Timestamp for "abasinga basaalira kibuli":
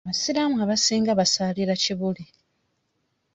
0.65-2.23